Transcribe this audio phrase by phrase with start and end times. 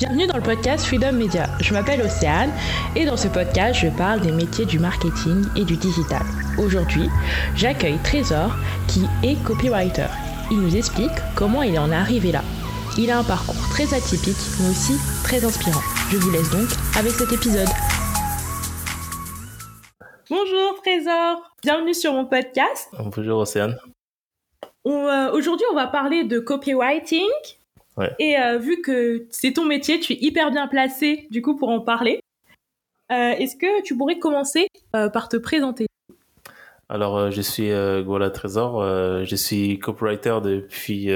[0.00, 1.46] Bienvenue dans le podcast Freedom Media.
[1.60, 2.50] Je m'appelle Océane
[2.96, 6.22] et dans ce podcast, je parle des métiers du marketing et du digital.
[6.58, 7.10] Aujourd'hui,
[7.54, 8.56] j'accueille Trésor
[8.88, 10.06] qui est copywriter.
[10.50, 12.40] Il nous explique comment il en est arrivé là.
[12.96, 15.82] Il a un parcours très atypique mais aussi très inspirant.
[16.10, 17.68] Je vous laisse donc avec cet épisode.
[20.30, 22.88] Bonjour Trésor, bienvenue sur mon podcast.
[22.98, 23.76] Bonjour Océane.
[24.86, 27.28] Euh, aujourd'hui, on va parler de copywriting.
[28.18, 31.68] Et euh, vu que c'est ton métier, tu es hyper bien placé du coup pour
[31.68, 32.20] en parler.
[33.10, 35.86] Euh, est-ce que tu pourrais commencer par te présenter?
[36.88, 37.70] Alors, je suis
[38.04, 38.82] Gola Trésor.
[39.24, 41.06] je suis copywriter depuis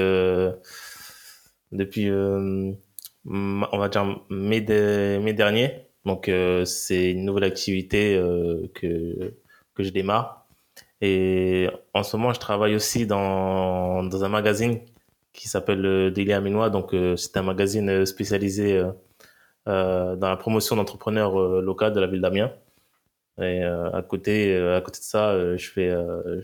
[1.71, 5.87] depuis on va dire mai, mai dernier.
[6.05, 6.29] Donc,
[6.65, 8.21] c'est une nouvelle activité
[8.73, 9.33] que
[9.73, 10.45] que je démarre.
[11.01, 14.79] Et en ce moment, je travaille aussi dans, dans un magazine
[15.35, 16.69] qui s'appelle euh, Daily Aminois.
[16.69, 18.81] Donc, euh, c'est un magazine euh, spécialisé
[19.67, 22.53] dans la promotion d'entrepreneurs locaux de la ville d'Amiens.
[23.41, 25.91] Et à côté, à côté de ça, je fais,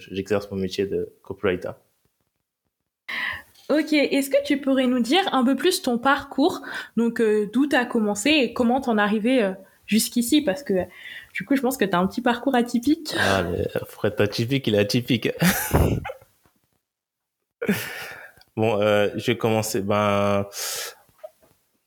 [0.09, 1.69] j'exerce mon métier de copywriter.
[3.69, 6.61] Ok, est-ce que tu pourrais nous dire un peu plus ton parcours,
[6.97, 9.53] donc d'où tu as commencé et comment t'en es arrivé
[9.85, 10.41] jusqu'ici?
[10.41, 10.73] Parce que
[11.35, 13.13] du coup, je pense que tu as un petit parcours atypique.
[13.19, 15.29] Ah, mais Fred atypique, il est atypique.
[18.55, 19.81] bon, euh, je vais commencer.
[19.81, 20.45] Ben,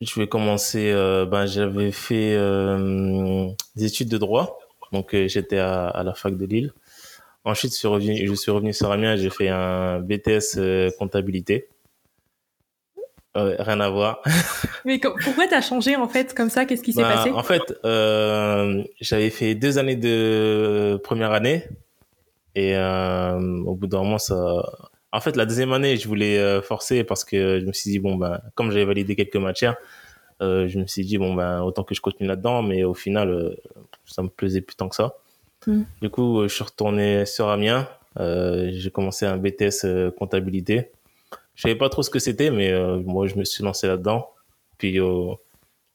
[0.01, 0.91] je vais commencer.
[0.93, 4.59] Euh, ben, j'avais fait euh, des études de droit,
[4.93, 6.73] donc euh, j'étais à, à, la fac de Lille.
[7.45, 9.17] Ensuite, je suis revenu, je suis revenu sur Amiens.
[9.17, 11.69] J'ai fait un BTS euh, comptabilité.
[13.37, 14.23] Rien à voir.
[14.85, 16.65] Mais pourquoi t'as changé en fait comme ça?
[16.67, 17.31] Qu'est-ce qui s'est bah, passé?
[17.31, 21.65] En fait, euh, j'avais fait deux années de première année
[22.55, 24.63] et euh, au bout d'un moment, ça.
[25.15, 28.01] En fait, la deuxième année, je voulais euh, forcer parce que je me suis dit
[28.01, 29.77] bon ben, comme j'avais validé quelques matières,
[30.43, 33.31] euh, je me suis dit bon ben autant que je continue là-dedans, mais au final,
[33.31, 33.55] euh,
[34.07, 35.15] ça me plaisait plus tant que ça.
[35.69, 35.83] Mm.
[36.03, 37.89] Du coup, je suis retourné sur Amiens.
[38.19, 40.91] j'ai commencé un BTS comptabilité.
[41.55, 42.73] Je savais pas trop ce que c'était, mais
[43.05, 44.31] moi, je me suis lancé là-dedans.
[44.79, 45.39] Puis, bon,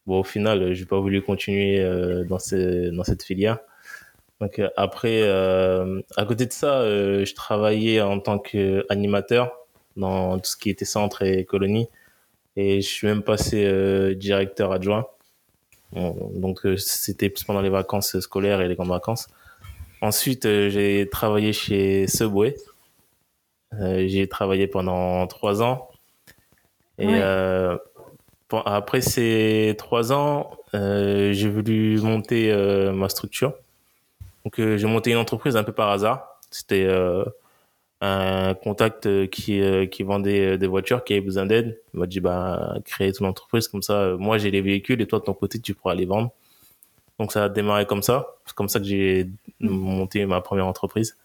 [0.07, 1.83] au final, j'ai pas voulu continuer
[2.29, 3.59] dans cette filière.
[4.41, 9.51] Donc euh, après, à côté de ça, je travaillais en tant qu'animateur
[9.97, 11.87] dans tout ce qui était centre et colonie.
[12.55, 15.05] Et je suis même passé directeur adjoint.
[15.93, 19.27] donc c'était plus pendant les vacances scolaires et les grandes vacances.
[20.01, 22.55] Ensuite, j'ai travaillé chez Subway
[23.73, 25.89] euh, j'ai travaillé pendant trois ans.
[26.97, 27.77] Et euh,
[28.65, 33.53] après ces trois ans, euh, j'ai voulu monter euh, ma structure.
[34.49, 36.39] Donc euh, j'ai monté une entreprise un peu par hasard.
[36.49, 36.89] C'était
[38.01, 39.61] un contact qui
[39.91, 41.79] qui vendait des voitures, qui avait besoin d'aide.
[41.93, 44.15] Il m'a dit bah créer ton entreprise comme ça.
[44.17, 46.31] moi j'ai les véhicules et toi de ton côté tu pourras les vendre.
[47.19, 48.25] Donc ça a démarré comme ça.
[48.47, 49.29] C'est comme ça que j'ai
[49.59, 49.69] mmh.
[49.69, 51.15] monté ma première entreprise.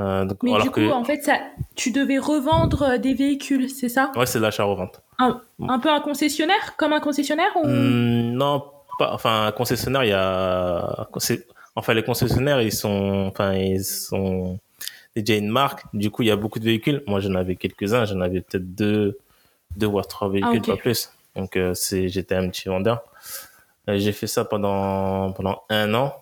[0.00, 1.38] Euh, donc, Mais du coup, en fait, ça,
[1.76, 4.10] tu devais revendre euh, des véhicules, c'est ça?
[4.16, 5.02] Ouais, c'est l'achat-revente.
[5.18, 6.74] Un, un, peu un concessionnaire?
[6.78, 7.66] Comme un concessionnaire ou...
[7.66, 8.64] Mmh, non,
[8.98, 9.12] pas.
[9.12, 11.06] Enfin, un concessionnaire, il y a.
[11.76, 13.26] Enfin, les concessionnaires, ils sont.
[13.28, 14.58] Enfin, ils sont
[15.16, 15.84] déjà une marque.
[15.94, 17.02] Du coup, il y a beaucoup de véhicules.
[17.06, 18.04] Moi, j'en avais quelques-uns.
[18.04, 19.18] J'en avais peut-être deux,
[19.76, 20.72] deux ou trois véhicules, ah, okay.
[20.72, 21.10] pas plus.
[21.36, 23.02] Donc, euh, c'est, j'étais un petit vendeur.
[23.88, 26.14] Euh, j'ai fait ça pendant, pendant un an.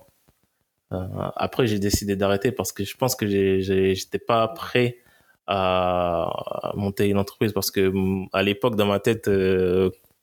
[0.92, 4.98] Euh, après, j'ai décidé d'arrêter parce que je pense que j'étais pas prêt
[5.46, 9.30] à monter une entreprise parce que mm, à l'époque, dans ma tête,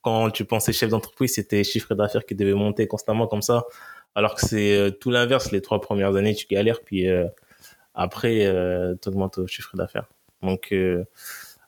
[0.02, 3.66] quand tu pensais chef d'entreprise, c'était chiffre d'affaires qui devait monter constamment comme ça.
[4.16, 5.52] Alors que c'est euh, tout l'inverse.
[5.52, 7.08] Les trois premières années, tu galères, puis
[7.94, 8.52] après,
[9.02, 10.08] tu augmentes au chiffre d'affaires.
[10.42, 10.74] Donc,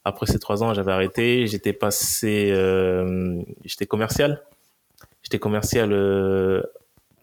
[0.04, 1.48] après ces trois ans, j'avais arrêté.
[1.48, 2.54] J'étais passé,
[3.66, 4.44] j'étais commercial.
[5.24, 5.92] J'étais commercial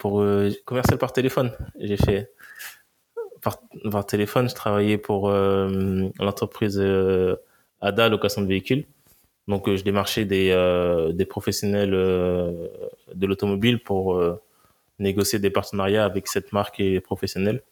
[0.04, 1.50] pour euh, commercial par téléphone.
[1.78, 2.30] J'ai fait
[3.40, 7.36] par, téléphone, je travaillais pour euh, l'entreprise euh,
[7.80, 8.84] ADA location de véhicules.
[9.48, 10.48] Donc je démarchais des
[11.14, 14.22] des professionnels de l'automobile pour
[14.98, 17.62] négocier des partenariats avec cette marque et professionnels.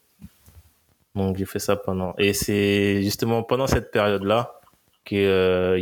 [1.14, 4.60] Donc j'ai fait ça pendant et c'est justement pendant cette période là
[5.04, 5.26] qu'il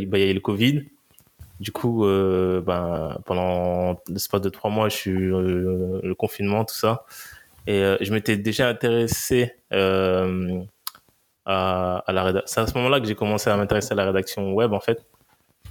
[0.09, 0.83] bah, y a eu le Covid
[1.61, 6.73] du coup, euh, ben, pendant l'espace de trois mois, je suis euh, le confinement, tout
[6.73, 7.05] ça.
[7.67, 10.59] Et euh, je m'étais déjà intéressé euh,
[11.45, 12.47] à, à, la rédaction.
[12.47, 15.05] C'est à ce moment-là que j'ai commencé à m'intéresser à la rédaction web, en fait.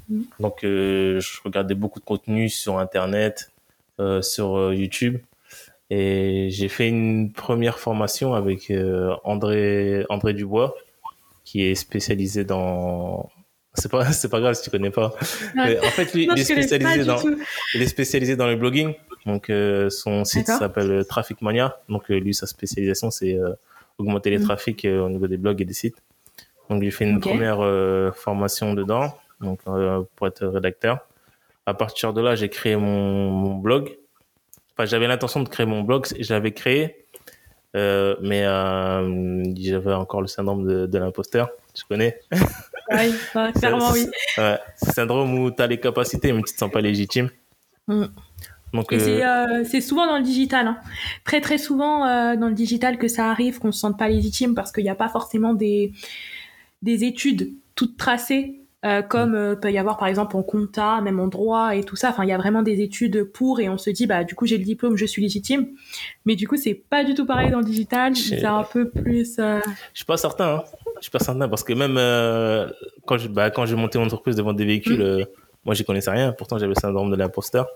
[0.08, 0.22] Mm.
[0.38, 3.50] Donc, euh, je regardais beaucoup de contenu sur Internet,
[4.22, 5.18] sur YouTube.
[5.90, 8.72] Et j'ai fait une première formation avec
[9.24, 10.74] André, André Dubois,
[11.44, 13.28] qui est spécialisé dans
[13.74, 15.12] C'est pas, c'est pas grave si tu connais pas.
[15.56, 17.20] en fait, lui, il, est spécialisé dans,
[17.74, 18.94] il est spécialisé dans le blogging.
[19.26, 21.80] Donc, euh, son site s'appelle Traffic Mania.
[21.88, 23.36] Donc, lui, sa spécialisation, c'est
[23.98, 24.44] augmenter les mm.
[24.44, 25.96] trafics au niveau des blogs et des sites.
[26.68, 29.60] Donc, j'ai fait une première formation dedans, donc
[30.14, 31.00] pour être rédacteur.
[31.66, 33.96] À partir de là, j'ai créé mon, mon blog.
[34.80, 36.06] Enfin, j'avais l'intention de créer mon blog.
[36.20, 37.04] J'avais créé,
[37.76, 41.50] euh, mais euh, j'avais encore le syndrome de, de l'imposteur.
[41.74, 42.18] Tu connais?
[42.92, 43.14] Oui,
[43.54, 44.08] clairement oui.
[44.36, 47.30] Ouais, syndrome où tu as les capacités, mais tu te sens pas légitime.
[47.86, 48.06] Mm.
[48.72, 50.76] Donc, euh, c'est souvent dans le digital, hein.
[51.22, 52.00] très très souvent
[52.34, 54.96] dans le digital que ça arrive qu'on se sente pas légitime parce qu'il n'y a
[54.96, 55.92] pas forcément des
[56.82, 61.20] des études toutes tracées euh, comme euh, peut y avoir par exemple en compta, même
[61.20, 62.08] en droit et tout ça.
[62.08, 64.46] Enfin, il y a vraiment des études pour et on se dit bah du coup
[64.46, 65.68] j'ai le diplôme, je suis légitime.
[66.24, 68.16] Mais du coup c'est pas du tout pareil dans le digital.
[68.16, 69.38] C'est un peu plus.
[69.38, 69.60] Euh...
[69.92, 70.56] Je suis pas certain.
[70.56, 70.64] Hein.
[70.96, 72.70] Je suis pas certain parce que même euh,
[73.06, 75.26] quand je bah, quand j'ai monté mon entreprise de vente des véhicules, mm.
[75.66, 76.32] moi j'y connaissais rien.
[76.32, 77.68] Pourtant j'avais le syndrome de l'imposteur.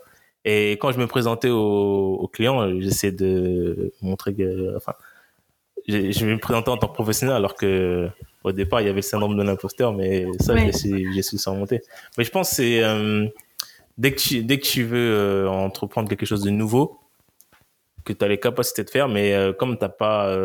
[0.46, 4.92] Et quand je me présentais aux, aux clients, j'essayais de montrer que, enfin,
[5.88, 8.10] je me présentais en tant que professionnel alors que
[8.44, 11.81] au départ, il y avait le syndrome de l'imposteur, mais ça, j'ai su surmonter.
[12.17, 13.26] Mais je pense que c'est euh,
[13.96, 17.00] dès que tu dès que tu veux euh, entreprendre quelque chose de nouveau,
[18.05, 20.37] que tu as les capacités de faire, mais euh, comme tu n'as pas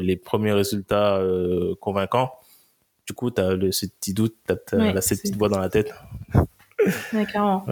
[0.00, 1.22] les premiers résultats
[1.80, 2.32] convaincants,
[3.06, 5.68] du coup, tu as le, ce petit doute, tu as, cette petite voix dans la
[5.68, 5.92] tête.
[7.12, 7.66] D'accord.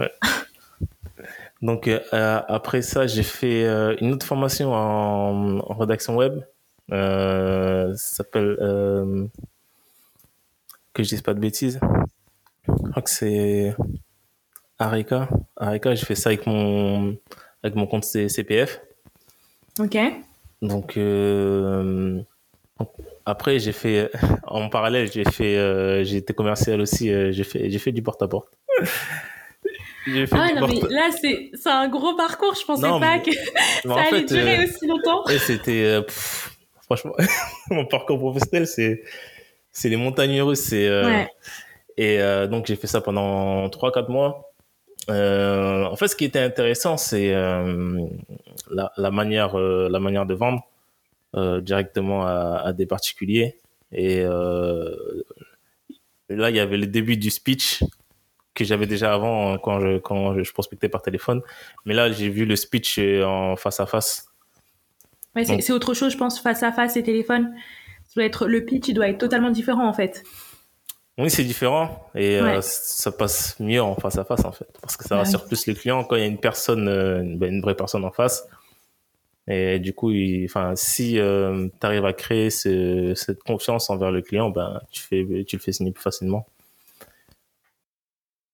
[1.63, 3.65] Donc après ça, j'ai fait
[3.99, 6.39] une autre formation en, en rédaction web.
[6.91, 9.29] ça s'appelle
[10.93, 11.79] que je dise pas de bêtises.
[12.67, 13.75] Je crois que c'est
[14.77, 15.29] Arika.
[15.55, 17.17] Arika, j'ai fait ça avec mon,
[17.63, 18.81] avec mon compte CPF.
[19.79, 19.97] Ok.
[20.61, 22.21] Donc, euh,
[23.25, 24.11] après, j'ai fait,
[24.47, 28.03] en parallèle, j'ai fait, euh, j'ai été commercial aussi, euh, j'ai fait, j'ai fait du
[28.03, 28.49] porte-à-porte.
[30.31, 33.31] ah non, mais là, c'est, c'est un gros parcours, je pensais pas que
[33.83, 35.23] ça allait durer aussi longtemps.
[35.39, 35.99] C'était,
[36.83, 37.13] franchement,
[37.69, 39.03] mon parcours professionnel, c'est,
[39.71, 40.61] c'est les montagnes russes.
[40.61, 41.23] C'est, euh,
[41.97, 44.51] Et euh, donc, j'ai fait ça pendant 3-4 mois.
[45.09, 50.67] Euh, en fait, ce qui était intéressant, c'est la, la, manière, la manière de vendre
[51.61, 53.57] directement à, à, des particuliers.
[53.91, 54.89] Et là,
[56.49, 57.83] il y avait le début du speech
[58.53, 61.41] que j'avais déjà avant quand je, quand je prospectais par téléphone.
[61.85, 64.27] Mais là, j'ai vu le speech en face à face.
[65.35, 67.53] Ouais, c'est autre chose, je pense, face à face et téléphone
[68.15, 70.23] doit être le pitch, il doit être totalement différent en fait.
[71.17, 74.97] Oui, c'est différent et euh, ça passe mieux en face à face en fait, parce
[74.97, 77.61] que ça rassure plus les clients quand il y a une personne, euh, ben, une
[77.61, 78.47] vraie personne en face.
[79.47, 80.11] Et du coup,
[80.45, 85.25] enfin, si euh, tu arrives à créer cette confiance envers le client, ben tu fais,
[85.45, 86.47] tu le fais signer plus facilement.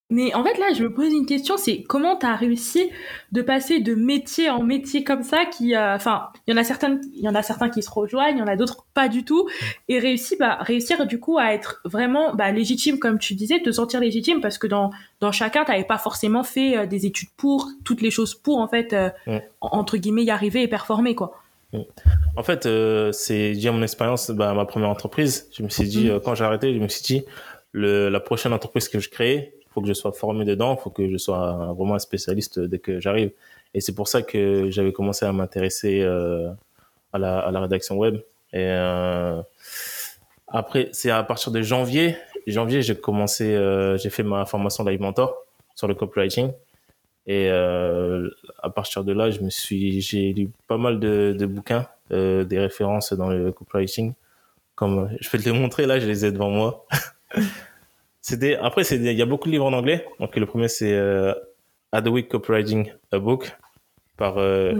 [0.09, 2.89] Mais en fait, là, je me pose une question, c'est comment tu as réussi
[3.33, 6.63] de passer de métier en métier comme ça, qui, euh, enfin, il y en a
[6.63, 9.09] certains, il y en a certains qui se rejoignent, il y en a d'autres pas
[9.09, 9.50] du tout,
[9.89, 13.69] et réussi, bah, réussir du coup à être vraiment bah, légitime, comme tu disais, te
[13.69, 17.30] sentir légitime, parce que dans, dans chacun, tu n'avais pas forcément fait euh, des études
[17.36, 19.09] pour, toutes les choses pour, en fait, euh,
[19.59, 21.33] entre guillemets, y arriver et performer, quoi.
[22.38, 22.63] En fait,
[23.12, 25.50] c'est déjà mon expérience, bah, ma première entreprise.
[25.51, 26.21] Je me suis dit, mm.
[26.21, 27.25] quand j'ai arrêté, je me suis dit,
[27.74, 31.07] le, la prochaine entreprise que je crée, faut que je sois formé dedans, faut que
[31.07, 33.29] je sois vraiment un spécialiste dès que j'arrive.
[33.75, 36.49] Et c'est pour ça que j'avais commencé à m'intéresser euh,
[37.13, 38.16] à, la, rédaction web.
[38.54, 39.40] Et euh,
[40.47, 42.18] après, c'est à partir de janvier.
[42.47, 46.51] Janvier, j'ai commencé, euh, j'ai fait ma formation Live Mentor sur le copywriting.
[47.28, 51.85] Et à partir de là, je me suis, j'ai lu pas mal de, de bouquins,
[52.09, 54.13] des références dans le copywriting.
[54.73, 56.87] Comme je vais te les montrer là, je les ai devant moi.
[58.59, 60.05] après, c'est il y a beaucoup de livres en anglais.
[60.19, 61.33] Donc, le premier, c'est euh,
[61.91, 63.51] Adweek Copywriting a Book
[64.17, 64.73] par euh,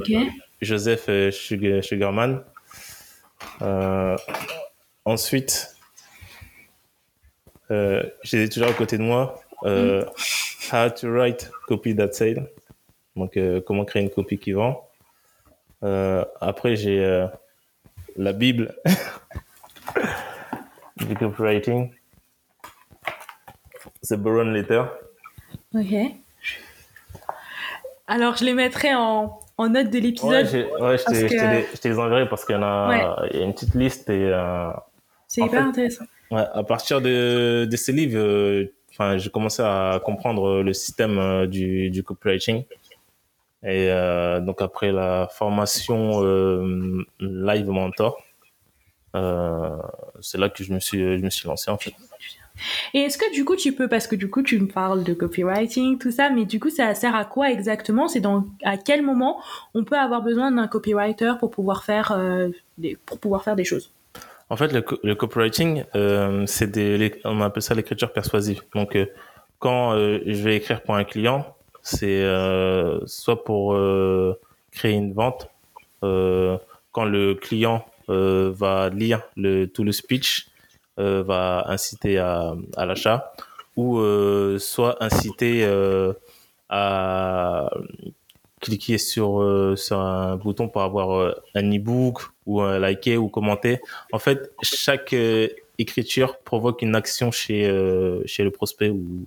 [0.62, 2.44] Joseph euh, Sugarman.
[3.62, 4.16] Euh,
[5.06, 5.76] ensuite,
[7.72, 10.04] euh, j'ai toujours à côté de moi euh,
[10.72, 12.48] How to Write Copy That Sale.
[13.16, 14.88] Donc, comment créer une copie qui vend.
[15.82, 17.28] après, j'ai
[18.16, 18.76] la Bible
[20.98, 21.92] du copywriting
[24.08, 24.84] c'est Baron Letter.
[25.76, 25.94] Ok.
[28.08, 30.46] Alors, je les mettrai en, en note de l'épisode.
[30.80, 31.04] Ouais, je,
[31.78, 34.32] te, les, enverrai parce qu'il y en a, il y a une petite liste et.
[34.32, 34.70] Euh,
[35.28, 36.06] c'est hyper intéressant.
[36.32, 41.18] Ouais, à partir de, de ces livres, euh, enfin, j'ai commencé à comprendre le système
[41.18, 42.64] euh, du, du copywriting.
[43.64, 43.90] Et
[44.42, 46.22] donc après la formation
[47.20, 48.24] Live Mentor,
[50.22, 51.94] c'est là que je me suis, je me suis lancé en fait.
[52.94, 55.14] Et est-ce que du coup tu peux, parce que du coup tu me parles de
[55.14, 58.08] copywriting, tout ça, mais du coup ça sert à quoi exactement?
[58.08, 59.42] C'est dans à quel moment
[59.74, 63.66] on peut avoir besoin d'un copywriter pour pouvoir faire euh, des, pour pouvoir faire des
[63.66, 63.92] choses?
[64.50, 66.72] En fait, le, copywriting, euh, c'est
[67.26, 68.62] on appelle ça l'écriture persuasive.
[68.74, 69.06] Donc euh,
[69.60, 71.46] quand je vais écrire pour un client,
[71.82, 72.24] c'est
[73.06, 73.76] soit pour
[74.72, 75.50] créer une vente,
[76.02, 80.48] quand le client va lire le, tout le speech
[80.98, 83.34] va inciter à, à l'achat
[83.76, 86.14] ou euh, soit inciter euh,
[86.70, 87.70] à
[88.60, 93.80] cliquer sur, sur un bouton pour avoir un e-book ou un liker ou commenter.
[94.12, 95.16] En fait, chaque
[95.78, 97.64] écriture provoque une action chez,
[98.26, 99.26] chez le prospect ou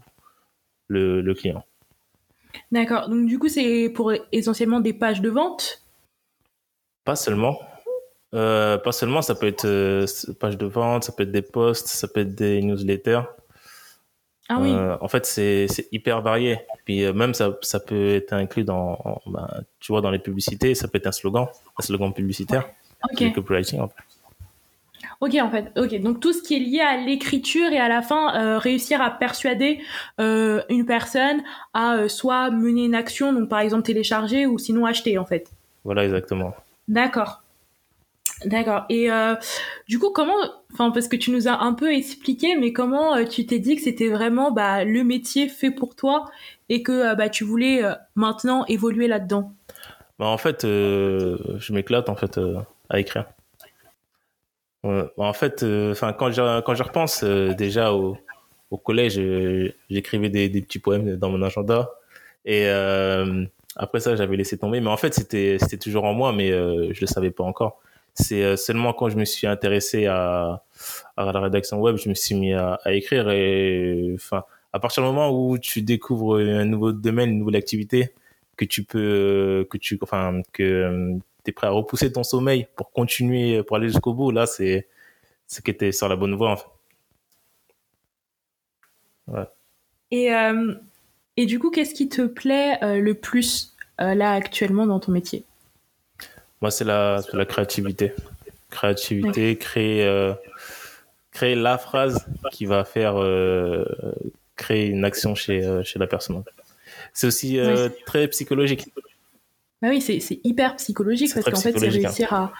[0.88, 1.64] le, le client.
[2.72, 3.08] D'accord.
[3.08, 5.84] Donc, du coup, c'est pour essentiellement des pages de vente?
[7.04, 7.58] Pas seulement.
[8.34, 10.06] Euh, pas seulement, ça peut être euh,
[10.38, 13.22] page de vente, ça peut être des posts, ça peut être des newsletters.
[14.48, 14.72] Ah oui.
[14.72, 16.58] Euh, en fait, c'est hyper varié.
[16.84, 20.74] Puis euh, même ça, ça peut être inclus dans, ben, tu vois, dans les publicités,
[20.74, 21.46] ça peut être un slogan,
[21.78, 22.68] un slogan publicitaire.
[23.10, 23.32] Ok.
[23.32, 23.94] copywriting en fait.
[25.20, 26.00] Ok, en fait, ok.
[26.00, 29.10] Donc tout ce qui est lié à l'écriture et à la fin euh, réussir à
[29.10, 29.80] persuader
[30.20, 35.16] euh, une personne à soit mener une action, donc par exemple télécharger ou sinon acheter
[35.18, 35.50] en fait.
[35.84, 36.54] Voilà, exactement.
[36.88, 37.42] D'accord.
[38.44, 38.84] D'accord.
[38.88, 39.34] Et euh,
[39.88, 40.36] du coup, comment,
[40.72, 43.76] enfin, parce que tu nous as un peu expliqué, mais comment euh, tu t'es dit
[43.76, 46.24] que c'était vraiment bah, le métier fait pour toi
[46.68, 47.82] et que euh, bah, tu voulais
[48.14, 49.52] maintenant évoluer là-dedans?
[50.18, 52.40] Bah, En fait, je m'éclate en fait
[52.88, 53.26] à écrire.
[54.82, 58.16] En fait, enfin, quand je quand je repense déjà au,
[58.70, 59.20] au collège,
[59.90, 61.90] j'écrivais des, des, petits poèmes dans mon agenda
[62.46, 62.66] et
[63.76, 64.80] après ça, j'avais laissé tomber.
[64.80, 67.82] Mais en fait, c'était toujours en moi, mais je le savais pas encore.
[68.14, 70.62] C'est euh, seulement quand je me suis intéressé à,
[71.16, 75.30] la rédaction web, je me suis mis à, écrire et enfin, à partir du moment
[75.30, 78.14] où tu découvres un nouveau domaine, une nouvelle activité,
[78.56, 82.92] que tu peux, que tu, enfin, que euh, es prêt à repousser ton sommeil pour
[82.92, 84.88] continuer, pour aller jusqu'au bout, là, c'est,
[85.46, 86.66] c'est que t'es sur la bonne voie, en fait.
[90.10, 90.74] Et, euh,
[91.36, 95.44] et du coup, qu'est-ce qui te plaît le plus là actuellement dans ton métier?
[96.60, 98.12] Moi, c'est la, la créativité.
[98.70, 100.34] Créativité, créer, euh,
[101.32, 103.84] créer la phrase qui va faire euh,
[104.56, 106.42] créer une action chez, euh, chez la personne.
[107.12, 107.58] C'est aussi
[108.06, 108.92] très psychologique.
[109.82, 112.52] Bah oui, c'est hyper psychologique parce qu'en fait, c'est réussir à,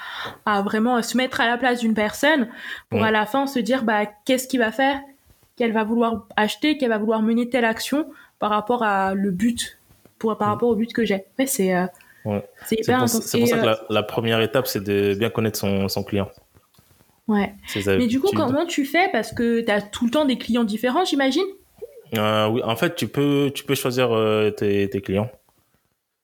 [0.46, 2.48] à, vraiment se mettre à la place d'une personne
[2.88, 4.98] pour à la fin se dire bah, qu'est-ce qu'il va faire,
[5.56, 9.78] qu'elle va vouloir acheter, qu'elle va vouloir mener telle action par rapport à le but,
[10.18, 11.24] pour, par rapport au but que j'ai.
[11.38, 11.74] Ouais, c'est
[12.66, 16.30] c'est pour, ça que euh, la, première étape, c'est de bien connaître son, son client.
[17.28, 17.54] Ouais.
[17.86, 19.08] Mais du coup, comment tu fais?
[19.12, 21.46] Parce que tu as tout le temps des clients différents, j'imagine?
[22.16, 25.30] Euh, Oui, en fait, tu peux, tu peux choisir euh, tes, tes, clients.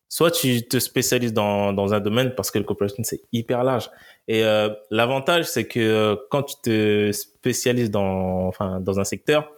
[0.08, 3.90] Soit tu te spécialises dans, dans un domaine parce que le copywriting, c'est hyper large.
[4.28, 4.42] Et
[4.90, 9.52] l'avantage, c'est que quand tu te spécialises dans, enfin, dans un secteur,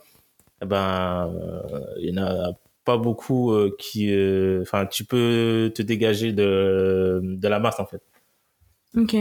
[0.62, 1.32] eh ben,
[2.00, 2.52] il y en a
[2.88, 7.84] pas beaucoup euh, qui euh, enfin tu peux te dégager de de la masse en
[7.84, 8.00] fait.
[8.96, 9.14] Ok.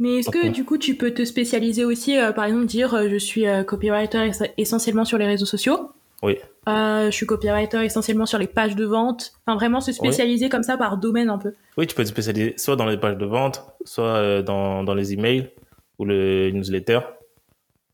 [0.00, 3.16] Mais est-ce que du coup tu peux te spécialiser aussi euh, par exemple dire je
[3.16, 5.92] suis copywriter essentiellement sur les réseaux sociaux?
[6.24, 6.38] Oui.
[6.66, 9.34] Je suis copywriter essentiellement sur les pages de vente.
[9.46, 11.54] Enfin vraiment se spécialiser comme ça par domaine un peu.
[11.78, 15.12] Oui tu peux te spécialiser soit dans les pages de vente soit dans dans les
[15.12, 15.52] emails
[16.00, 17.00] ou le newsletter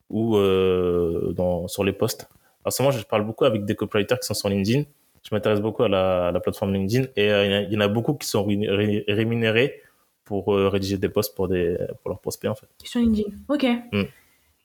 [0.09, 2.27] ou dans sur les posts
[2.65, 4.85] en ce moment, je parle beaucoup avec des copywriters qui sont sur LinkedIn.
[5.23, 8.27] Je m'intéresse beaucoup à la, plateforme LinkedIn et euh, il y en a beaucoup qui
[8.27, 9.81] sont rémunérés
[10.25, 12.67] pour euh, rédiger des posts pour, des, pour leurs prospects en fait.
[12.83, 13.67] Sur LinkedIn, ok.
[13.93, 14.03] Mm.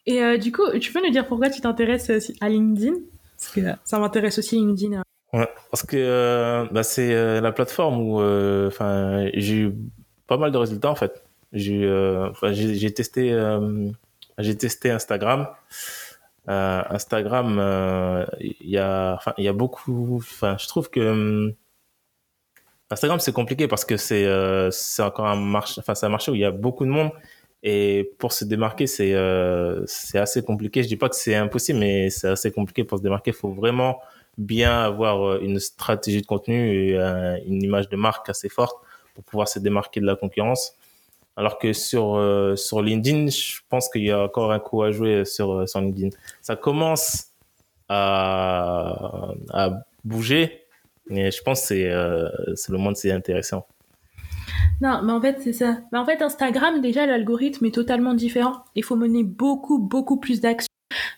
[0.08, 2.94] Et euh, du coup, tu peux nous dire pourquoi tu t'intéresses à LinkedIn?
[3.38, 5.02] Parce que ça m'intéresse aussi LinkedIn.
[5.34, 8.16] Ouais, parce que bah, c'est la plateforme où
[8.68, 9.76] enfin j'ai eu
[10.26, 11.24] pas mal de résultats en fait.
[11.54, 13.38] J'ai testé
[14.40, 15.48] j'ai testé Instagram.
[16.50, 20.18] Euh, Instagram, euh, il y a, il y a beaucoup.
[20.18, 21.54] Enfin, je trouve que hum,
[22.90, 26.32] Instagram c'est compliqué parce que c'est euh, c'est encore un marché, enfin c'est un marché
[26.32, 27.12] où il y a beaucoup de monde
[27.64, 29.14] et pour se démarquer c'est
[29.88, 30.84] c'est assez compliqué.
[30.84, 33.32] Je dis pas que c'est impossible, mais c'est assez compliqué pour se démarquer.
[33.32, 34.00] Il faut vraiment
[34.38, 36.96] bien avoir une stratégie de contenu et
[37.46, 38.78] une image de marque assez forte
[39.16, 40.78] pour pouvoir se démarquer de la concurrence.
[41.38, 44.92] Alors que sur euh, sur LinkedIn, je pense qu'il y a encore un coup à
[44.92, 46.10] jouer sur euh, sur LinkedIn.
[46.42, 47.28] Ça commence
[47.90, 49.70] à à
[50.04, 50.64] bouger,
[51.10, 52.28] mais je pense que c'est euh,
[52.70, 53.68] le monde c'est intéressant.
[54.82, 55.80] Non, mais en fait, c'est ça.
[55.92, 58.64] Mais en fait, Instagram, déjà, l'algorithme est totalement différent.
[58.76, 60.68] Il faut mener beaucoup, beaucoup plus d'actions.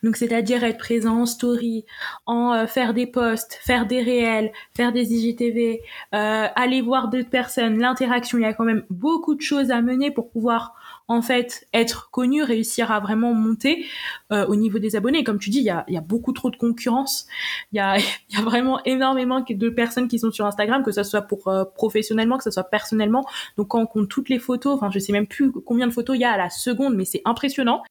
[0.03, 1.85] Donc c'est-à-dire être présent en story,
[2.25, 5.81] en euh, faire des posts, faire des réels, faire des IGTV,
[6.13, 8.37] euh, aller voir d'autres personnes, l'interaction.
[8.37, 10.73] Il y a quand même beaucoup de choses à mener pour pouvoir
[11.09, 13.85] en fait être connu, réussir à vraiment monter
[14.31, 15.23] euh, au niveau des abonnés.
[15.23, 17.27] Comme tu dis, il y a, y a, beaucoup trop de concurrence.
[17.73, 17.97] Il y a,
[18.29, 21.65] y a, vraiment énormément de personnes qui sont sur Instagram, que ce soit pour euh,
[21.65, 23.25] professionnellement, que ce soit personnellement.
[23.57, 26.15] Donc quand on compte toutes les photos, enfin je sais même plus combien de photos
[26.15, 27.83] il y a à la seconde, mais c'est impressionnant.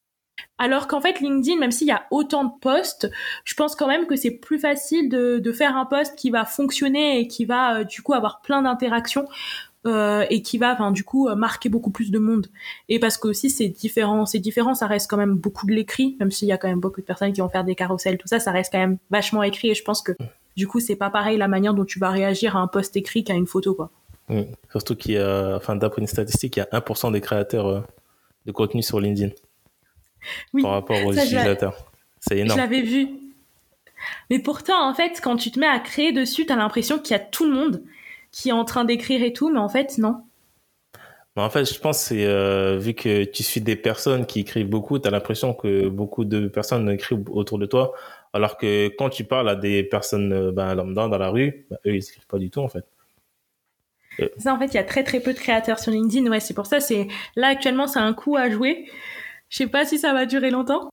[0.58, 3.08] Alors qu'en fait, LinkedIn, même s'il y a autant de posts,
[3.44, 6.44] je pense quand même que c'est plus facile de, de, faire un post qui va
[6.44, 9.26] fonctionner et qui va euh, du coup avoir plein d'interactions
[9.86, 12.48] euh, et qui va, du coup, euh, marquer beaucoup plus de monde.
[12.88, 16.16] Et parce que aussi c'est différent, c'est différent, ça reste quand même beaucoup de l'écrit,
[16.18, 18.26] même s'il y a quand même beaucoup de personnes qui vont faire des carousels, tout
[18.26, 19.70] ça, ça reste quand même vachement écrit.
[19.70, 20.12] Et je pense que
[20.56, 23.22] du coup, c'est pas pareil la manière dont tu vas réagir à un post écrit
[23.22, 23.90] qu'à une photo, quoi.
[24.70, 27.86] Surtout qu'il y a, enfin, d'après une statistique, il y a 1% des créateurs
[28.44, 29.30] de contenu sur LinkedIn
[30.52, 31.90] oui, par rapport aux utilisateurs.
[32.20, 32.58] C'est énorme.
[32.58, 33.08] Je l'avais vu.
[34.30, 37.16] Mais pourtant, en fait, quand tu te mets à créer dessus, tu as l'impression qu'il
[37.16, 37.82] y a tout le monde
[38.30, 40.22] qui est en train d'écrire et tout, mais en fait, non.
[41.36, 44.98] En fait, je pense c'est euh, vu que tu suis des personnes qui écrivent beaucoup,
[44.98, 47.94] tu as l'impression que beaucoup de personnes écrivent autour de toi,
[48.32, 51.78] alors que quand tu parles à des personnes euh, ben, lambda dans la rue, ben,
[51.86, 52.84] eux ils écrivent pas du tout en fait.
[54.20, 54.28] Euh.
[54.36, 56.28] Ça, en fait, il y a très très peu de créateurs sur LinkedIn.
[56.28, 56.80] Ouais, c'est pour ça.
[56.80, 57.06] C'est
[57.36, 58.86] là actuellement, c'est un coup à jouer.
[59.48, 60.90] Je sais pas si ça va durer longtemps.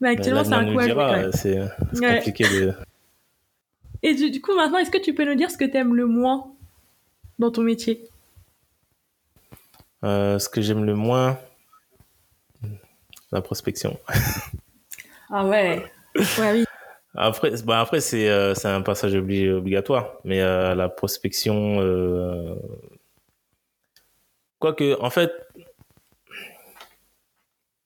[0.00, 1.30] Mais actuellement, c'est un coup à jouer.
[1.32, 1.60] C'est
[1.92, 2.74] compliqué de.
[4.02, 6.06] Et du, coup, maintenant, est-ce que tu peux nous dire ce que tu aimes le
[6.06, 6.52] moins
[7.38, 8.04] dans ton métier?
[10.04, 11.38] Euh, Ce que j'aime le moins,
[13.32, 13.98] la prospection.
[15.30, 15.82] ah ouais,
[16.38, 16.64] ouais oui.
[17.16, 21.78] Après, bah après c'est euh, c'est un passage obligatoire, mais euh, la prospection,
[24.58, 25.32] quoique en fait,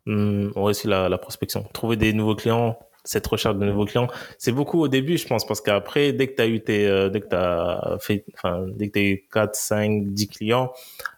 [0.09, 4.09] hmm, on réussit la, la prospection, trouver des nouveaux clients, cette recherche de nouveaux clients.
[4.37, 7.09] C'est beaucoup au début, je pense, parce qu'après, dès que tu as eu tes, euh,
[7.09, 10.73] dès que as fait, enfin, dès que tu as eu 4, 5, 10 clients,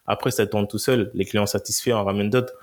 [0.06, 1.10] après, ça tourne tout seul.
[1.14, 2.54] Les clients satisfaits en ramènent d'autres.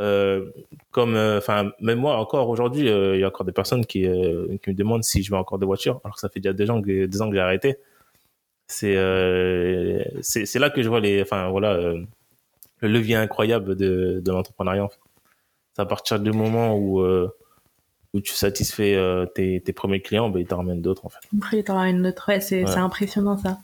[0.00, 0.50] Euh,
[0.90, 4.70] comme, euh, enfin, même moi, encore aujourd'hui, il y a encore des personnes qui, qui
[4.70, 6.82] me demandent si je veux encore des voitures, alors que ça fait déjà des ans
[6.82, 7.78] que, des ans que j'ai arrêté.
[8.66, 8.96] C'est,
[10.22, 14.88] c'est, là que je vois les, enfin, voilà, le levier incroyable de, de l'entrepreneuriat.
[15.74, 17.04] C'est à partir du moment où,
[18.14, 21.18] où tu satisfais euh, tes, tes, premiers clients, ben, ils t'en ramènent d'autres en fait.
[21.36, 23.58] Après, ils t'en ramènent d'autres, ouais, c'est impressionnant ça.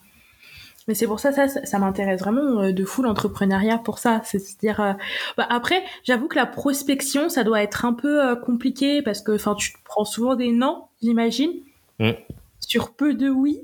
[0.88, 4.22] Mais c'est pour ça, ça, ça m'intéresse vraiment euh, de fou l'entrepreneuriat pour ça.
[4.24, 4.92] C'est-à-dire, euh,
[5.36, 9.54] bah, après, j'avoue que la prospection, ça doit être un peu compliqué parce que, enfin,
[9.54, 11.52] tu prends souvent des non, j'imagine,
[12.00, 12.10] mmh.
[12.58, 13.60] sur peu de oui.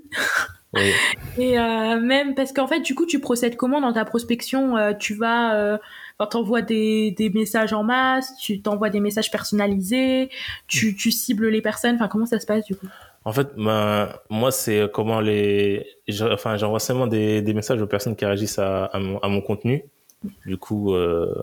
[0.72, 0.92] oui.
[1.38, 4.94] Et même parce qu'en fait, du coup, tu procèdes comment dans ta prospection?
[5.00, 5.80] Tu vas
[6.18, 10.30] Enfin, t'envoies des, des messages en masse, tu t'envoies des messages personnalisés,
[10.66, 11.96] tu, tu cibles les personnes.
[11.96, 12.88] Enfin, comment ça se passe du coup?
[13.24, 15.84] En fait, ben, moi, c'est comment les.
[16.20, 19.40] Enfin, j'envoie seulement des, des messages aux personnes qui réagissent à, à, mon, à mon,
[19.40, 19.84] contenu.
[20.46, 21.34] Du coup, euh,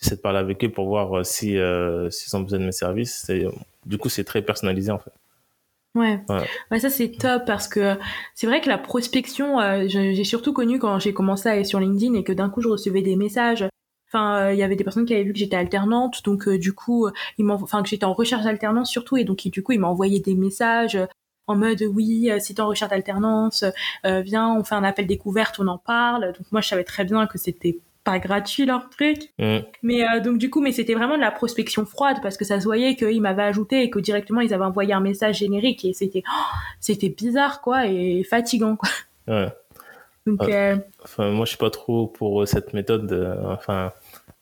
[0.00, 2.72] j'essaie de parler avec eux pour voir euh, si euh, s'ils ont besoin de mes
[2.72, 3.30] services.
[3.86, 5.12] Du coup, c'est très personnalisé en fait.
[5.96, 6.20] Ouais.
[6.70, 6.78] ouais.
[6.78, 7.96] ça c'est top parce que
[8.34, 11.80] c'est vrai que la prospection, euh, j'ai surtout connu quand j'ai commencé à aller sur
[11.80, 13.64] LinkedIn et que d'un coup je recevais des messages
[14.12, 16.58] Enfin, euh, il y avait des personnes qui avaient vu que j'étais alternante, donc euh,
[16.58, 19.70] du coup, euh, ils enfin que j'étais en recherche d'alternance surtout, et donc du coup,
[19.70, 20.98] ils m'ont envoyé des messages
[21.46, 23.64] en mode oui, si t'es en recherche d'alternance,
[24.04, 26.26] viens, on fait un appel découverte, on en parle.
[26.26, 29.32] Donc moi, je savais très bien que c'était pas gratuit leur truc.
[29.38, 29.58] Mm.
[29.82, 32.64] Mais donc du coup, mais c'était vraiment de la prospection froide parce que ça se
[32.66, 36.22] voyait qu'ils m'avaient ajouté et que directement ils avaient envoyé un message générique et c'était
[36.28, 38.88] oh, c'était bizarre quoi et fatigant quoi.
[39.26, 39.48] Ouais.
[40.26, 40.42] Donc,
[41.02, 43.12] enfin, moi je suis pas trop pour cette méthode.
[43.48, 43.92] enfin,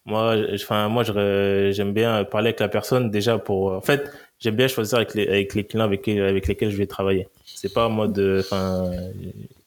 [0.09, 3.73] moi, enfin, moi, j'aime bien parler avec la personne déjà pour.
[3.73, 6.87] En fait, j'aime bien choisir avec les, avec les clients avec, avec lesquels je vais
[6.87, 7.29] travailler.
[7.45, 8.19] C'est pas en mode.
[8.41, 8.91] Enfin,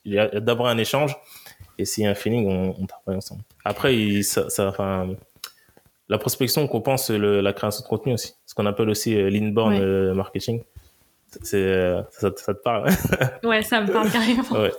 [0.05, 1.15] il y a d'abord un échange
[1.77, 3.41] et s'il y a un feeling, on, on travaille ensemble.
[3.63, 5.09] Après, ça, ça, enfin,
[6.09, 8.35] la prospection compense le, la création de contenu aussi.
[8.45, 10.61] Ce qu'on appelle aussi euh, l'inbound euh, marketing.
[11.41, 12.89] C'est, euh, ça, ça, te parle.
[13.43, 14.43] ouais, ça me parle carrément.
[14.51, 14.73] Ouais.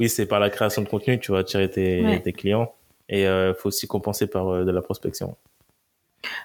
[0.00, 2.74] Oui, c'est par la création de contenu, tu vas attirer tes, tes clients.
[3.08, 5.36] Et il euh, faut aussi compenser par euh, de la prospection.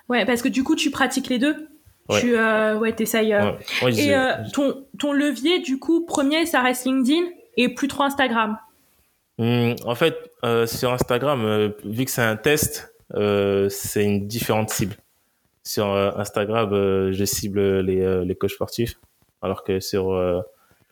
[0.10, 1.56] Ouais, parce que du coup, tu pratiques les deux.
[2.20, 3.32] Tu euh, ouais, essayes.
[3.32, 4.16] et
[4.54, 8.58] ton, ton levier, du coup, premier, ça reste LinkedIn et plus trop Instagram.
[9.38, 10.16] Mmh, en fait,
[10.68, 14.96] sur Instagram, vu que c'est un test, c'est une différente cible.
[15.64, 15.86] Sur
[16.20, 16.72] Instagram,
[17.14, 19.00] je cible les, les coachs sportifs,
[19.42, 20.12] alors que sur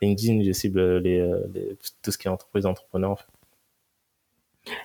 [0.01, 1.29] LinkedIn, je cible les,
[2.01, 3.12] tout ce qui est entreprise entrepreneur.
[3.12, 3.25] En fait.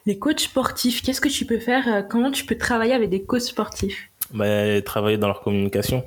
[0.06, 3.22] Les coachs sportifs, qu'est-ce que tu peux faire euh, Comment tu peux travailler avec des
[3.22, 4.10] coachs sportifs?
[4.32, 6.04] Bah, Travailler dans leur communication.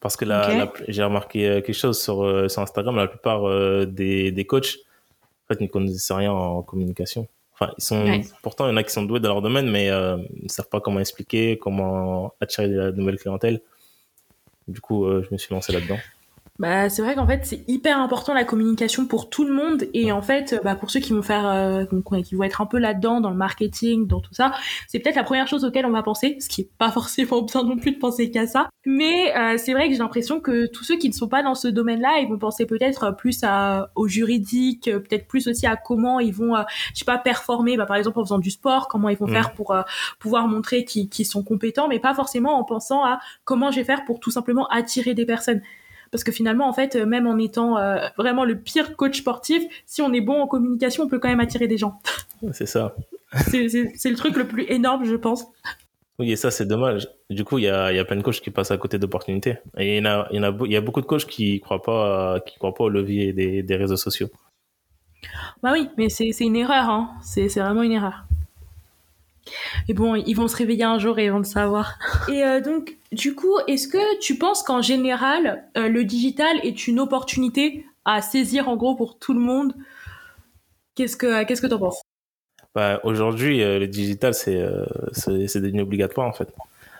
[0.00, 3.42] Parce que la, j'ai remarqué quelque chose sur, sur Instagram, la plupart
[3.86, 4.76] des, des coachs,
[5.44, 7.26] en fait, ne connaissent rien en communication.
[7.54, 9.86] Enfin, ils sont, pourtant, il y en a qui sont doués dans leur domaine, mais
[9.86, 13.60] ils ne savent pas comment expliquer, comment attirer de la nouvelle clientèle.
[14.68, 15.98] Du coup, je me suis lancé là-dedans.
[16.58, 20.10] Bah, c'est vrai qu'en fait, c'est hyper important la communication pour tout le monde et
[20.10, 21.84] en fait, bah, pour ceux qui vont faire, euh,
[22.24, 24.52] qui vont être un peu là-dedans dans le marketing, dans tout ça,
[24.88, 27.62] c'est peut-être la première chose auquel on va penser, ce qui est pas forcément bien
[27.62, 28.68] non plus de penser qu'à ça.
[28.84, 31.54] Mais euh, c'est vrai que j'ai l'impression que tous ceux qui ne sont pas dans
[31.54, 36.18] ce domaine-là, ils vont penser peut-être plus à, au juridique, peut-être plus aussi à comment
[36.18, 39.10] ils vont, euh, je sais pas, performer, bah, par exemple en faisant du sport, comment
[39.10, 39.32] ils vont mmh.
[39.32, 39.76] faire pour
[40.18, 44.04] pouvoir montrer qu'ils sont compétents, mais pas forcément en pensant à comment je vais faire
[44.04, 45.60] pour tout simplement attirer des personnes.
[46.10, 49.62] Parce que finalement, en fait, euh, même en étant euh, vraiment le pire coach sportif,
[49.86, 52.00] si on est bon en communication, on peut quand même attirer des gens.
[52.52, 52.94] C'est ça.
[53.32, 55.46] c'est le truc le plus énorme, je pense.
[56.18, 57.08] Oui, et ça, c'est dommage.
[57.30, 59.58] Du coup, il y a, y a plein de coachs qui passent à côté d'opportunités.
[59.76, 61.26] Et il y, en a, il, y en a, il y a beaucoup de coachs
[61.26, 64.28] qui croient pas, qui croient pas au levier des, des réseaux sociaux.
[65.62, 66.88] Bah oui, mais c'est une erreur.
[66.88, 67.10] Hein.
[67.22, 68.24] C'est vraiment une erreur.
[69.88, 71.98] Et bon, ils vont se réveiller un jour et ils vont le savoir.
[72.28, 76.86] Et euh, donc, du coup, est-ce que tu penses qu'en général, euh, le digital est
[76.86, 79.74] une opportunité à saisir en gros pour tout le monde?
[80.94, 82.02] Qu'est-ce que qu'est-ce que t'en penses?
[82.74, 84.62] Bah, Aujourd'hui, euh, le digital, c'est
[85.12, 86.52] c'est devenu obligatoire en fait.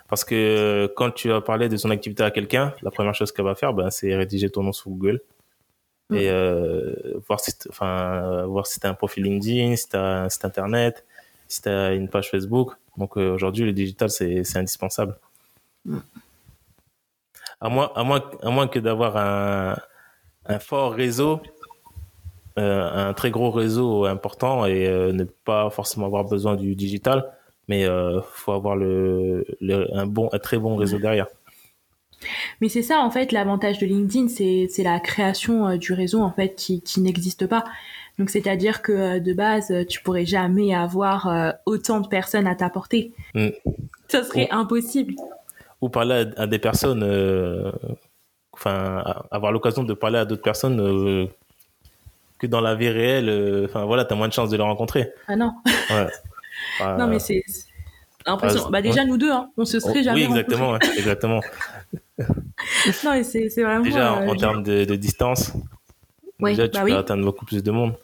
[0.09, 3.45] Parce que quand tu vas parler de son activité à quelqu'un, la première chose qu'elle
[3.45, 5.21] va faire, ben, c'est rédiger ton nom sur Google
[6.15, 6.31] et
[7.27, 11.05] voir si enfin voir si t'as un profil LinkedIn, si t'as un site internet,
[11.49, 12.73] si tu as une page Facebook.
[12.97, 15.17] Donc euh, aujourd'hui, le digital, c'est indispensable.
[15.85, 15.99] Mm.
[17.61, 19.77] À, moins, à, moins, à moins que d'avoir un,
[20.47, 21.41] un fort réseau,
[22.59, 27.33] euh, un très gros réseau important et euh, ne pas forcément avoir besoin du digital,
[27.69, 29.45] mais il faut avoir le,
[29.95, 31.27] un, bon, un très bon réseau derrière.
[32.61, 36.57] Mais c'est ça en fait l'avantage de LinkedIn, c'est la création du réseau en fait
[36.57, 37.65] qui, qui n'existe pas.
[38.19, 42.49] Donc c'est-à-dire que euh, de base, euh, tu pourrais jamais avoir euh, autant de personnes
[42.49, 43.13] à t'apporter.
[43.35, 43.49] Mm.
[44.09, 45.15] Ça serait impossible.
[45.81, 47.05] Ou parler à, des personnes,
[48.53, 51.29] enfin avoir l'occasion de parler à d'autres personnes
[52.41, 53.67] que dans la vie réelle.
[53.67, 55.13] Enfin voilà, as moins de chances de les rencontrer.
[55.29, 55.53] Ah non.
[56.99, 57.45] non mais c'est
[58.27, 58.71] impressionnant.
[58.71, 60.23] bah déjà nous deux, hein, on se serait jamais.
[60.23, 61.41] Oui exactement, exactement.
[62.19, 63.85] non mais c'est vraiment.
[63.85, 65.53] Déjà en, termes de, distance.
[66.41, 67.95] déjà, tu bah peux atteindre beaucoup plus de monde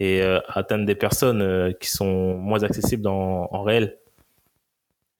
[0.00, 3.98] et euh, atteindre des personnes euh, qui sont moins accessibles en, en réel.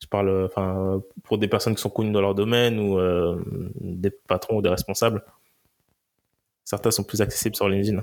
[0.03, 3.39] Je parle enfin pour des personnes qui sont connues dans leur domaine ou euh,
[3.81, 5.23] des patrons ou des responsables.
[6.65, 8.03] Certains sont plus accessibles sur LinkedIn.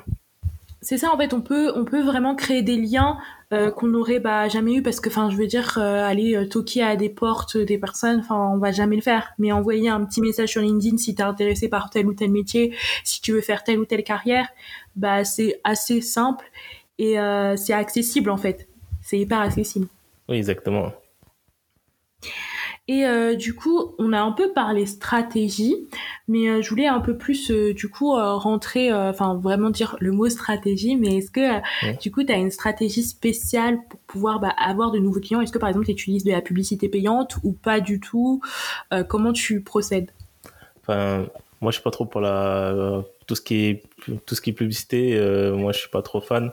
[0.81, 3.17] C'est ça en fait, on peut on peut vraiment créer des liens
[3.49, 7.09] qu'on n'aurait bah, jamais eu parce que enfin je veux dire aller toquer à des
[7.09, 9.33] portes des personnes, enfin on va jamais le faire.
[9.39, 12.29] Mais envoyer un petit message sur LinkedIn si tu es intéressé par tel ou tel
[12.29, 14.47] métier, si tu veux faire telle ou telle carrière,
[14.95, 16.45] bah c'est assez simple
[16.99, 18.67] et euh, c'est accessible en fait.
[19.01, 19.87] C'est hyper accessible.
[20.27, 20.91] Oui, exactement.
[22.87, 25.75] Et euh, du coup, on a un peu parlé stratégie,
[26.27, 30.29] mais euh, je voulais un peu plus du coup rentrer, enfin vraiment dire le mot
[30.29, 34.91] stratégie, mais est-ce que du coup tu as une stratégie spéciale pour pouvoir bah, avoir
[34.91, 35.41] de nouveaux clients?
[35.41, 38.41] Est-ce que par exemple tu utilises de la publicité payante ou pas du tout?
[39.09, 40.11] Comment tu procèdes?
[40.81, 41.27] Enfin,
[41.61, 43.83] moi je suis pas trop pour la tout ce qui est
[44.25, 46.51] tout ce qui est publicité euh, moi je suis pas trop fan.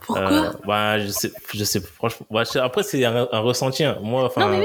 [0.00, 0.30] Pourquoi?
[0.30, 3.98] Euh, bah je sais je sais franchement bah, après c'est un, ressenti hein.
[4.02, 4.62] moi enfin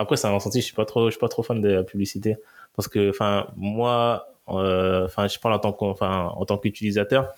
[0.00, 1.82] après c'est un ressenti je suis pas trop je suis pas trop fan de la
[1.84, 2.36] publicité
[2.74, 7.32] parce que enfin moi euh, enfin je parle en tant enfin en tant qu'utilisateur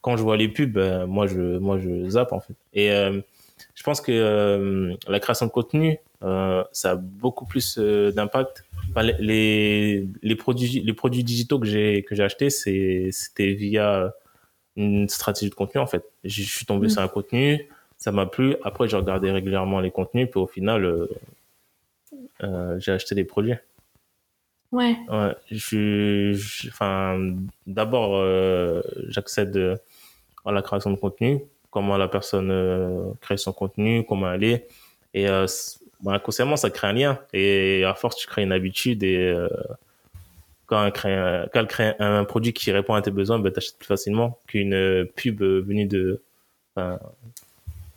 [0.00, 2.88] quand je vois les pubs ben, moi je moi je zappe en fait et
[3.74, 8.64] je pense que la création de contenu ça a beaucoup plus d'impact
[9.00, 14.12] les, les, produits, les produits digitaux que j'ai, que j'ai achetés, c'était via
[14.76, 16.04] une stratégie de contenu, en fait.
[16.24, 16.90] Je suis tombé mm.
[16.90, 18.56] sur un contenu, ça m'a plu.
[18.62, 21.08] Après, j'ai regardé régulièrement les contenus, puis au final, euh,
[22.42, 23.54] euh, j'ai acheté des produits.
[24.70, 24.96] Ouais.
[25.10, 26.34] ouais je,
[26.68, 27.18] enfin,
[27.66, 29.80] d'abord, euh, j'accède
[30.44, 34.68] à la création de contenu, comment la personne crée son contenu, comment elle est.
[35.14, 35.26] Et
[36.02, 37.18] bah, inconsciemment, ça crée un lien.
[37.32, 39.48] Et à force, tu crées une habitude et euh,
[40.66, 43.50] quand, elle crée, un, quand elle crée un, produit qui répond à tes besoins, bah,
[43.50, 46.22] tu achètes plus facilement qu'une pub venue de...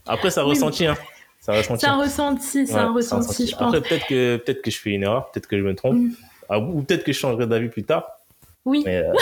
[0.06, 0.86] Après, ça oui, ressentit.
[0.86, 0.96] Hein.
[1.45, 3.71] C'est un ressenti, c'est un ressenti, je pense.
[3.71, 5.97] Peut-être que, peut-être que je fais une erreur, peut-être que je me trompe.
[5.97, 6.12] Mm.
[6.49, 8.08] Ah, ou peut-être que je changerai d'avis plus tard.
[8.65, 8.84] Oui.
[8.88, 9.13] Euh,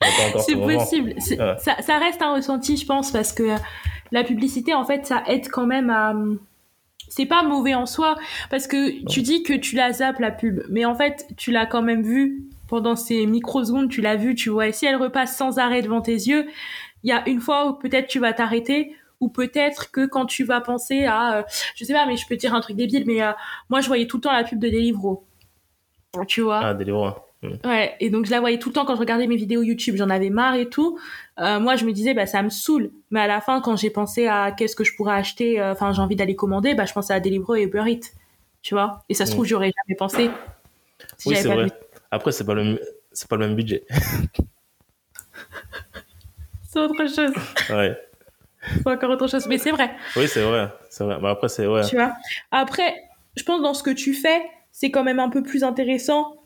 [0.40, 1.14] c'est possible.
[1.20, 3.56] Ça, ça, reste un ressenti, je pense, parce que
[4.10, 6.14] la publicité, en fait, ça aide quand même à
[7.08, 8.16] c'est pas mauvais en soi
[8.50, 11.64] parce que tu dis que tu la zappes la pub, mais en fait tu l'as
[11.64, 14.66] quand même vue pendant ces microsecondes, tu l'as vue, tu vois.
[14.66, 16.48] Et si elle repasse sans arrêt devant tes yeux,
[17.04, 20.44] il y a une fois où peut-être tu vas t'arrêter ou peut-être que quand tu
[20.44, 21.42] vas penser à, euh,
[21.74, 23.32] je sais pas, mais je peux dire un truc débile, mais euh,
[23.68, 25.24] moi je voyais tout le temps la pub de Deliveroo,
[26.26, 26.60] tu vois?
[26.62, 27.12] Ah, Deliveroo.
[27.42, 27.56] Hmm.
[27.64, 29.96] Ouais, et donc je la voyais tout le temps quand je regardais mes vidéos YouTube,
[29.96, 30.98] j'en avais marre et tout.
[31.38, 32.90] Euh, moi, je me disais, bah ça me saoule.
[33.10, 35.92] Mais à la fin, quand j'ai pensé à qu'est-ce que je pourrais acheter, euh, enfin
[35.92, 38.12] j'ai envie d'aller commander, bah je pensais à Deliveroo et Uber Eats,
[38.62, 39.04] tu vois?
[39.10, 40.30] Et ça se trouve, j'aurais jamais pensé.
[41.18, 41.64] Si Oui, c'est vrai.
[41.64, 41.70] vu.
[42.10, 42.80] Après, c'est pas le,
[43.12, 43.84] c'est pas le même budget.
[46.68, 47.32] C'est autre chose.
[47.70, 47.96] ouais.
[48.86, 49.46] Encore autre chose.
[49.46, 49.90] Mais c'est vrai.
[50.16, 50.68] Oui, c'est vrai.
[50.90, 51.18] C'est vrai.
[51.20, 51.84] Mais après, c'est ouais.
[51.84, 52.12] tu vois.
[52.50, 52.94] Après,
[53.36, 56.36] je pense dans ce que tu fais, c'est quand même un peu plus intéressant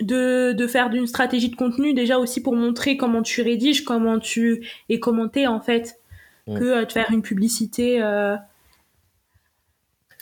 [0.00, 4.18] de, de faire d'une stratégie de contenu déjà aussi pour montrer comment tu rédiges, comment
[4.18, 5.98] tu es commenté en fait,
[6.46, 6.58] Mm.
[6.58, 8.36] que euh, de faire une publicité euh,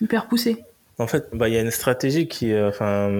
[0.00, 0.64] hyper poussée.
[0.98, 3.10] En fait, bah, il y a une stratégie qui, euh, enfin,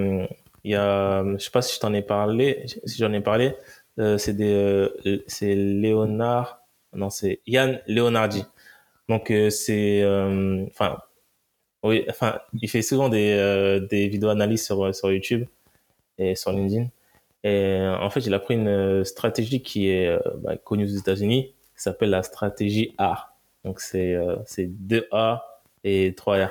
[0.63, 3.55] il y a, je sais pas si je t'en ai parlé, si j'en ai parlé,
[3.99, 6.60] euh, c'est des, euh, c'est Léonard,
[6.93, 8.43] non, c'est Yann Leonardi.
[9.09, 10.97] Donc, euh, c'est, euh, enfin,
[11.83, 15.45] oui, enfin, il fait souvent des, euh, des vidéos analyses sur, sur YouTube
[16.17, 16.87] et sur LinkedIn.
[17.43, 20.85] Et euh, en fait, il a pris une euh, stratégie qui est euh, bah, connue
[20.85, 23.33] aux États-Unis, qui s'appelle la stratégie A.
[23.65, 25.41] Donc, c'est, euh, c'est 2A
[25.83, 26.49] et 3R.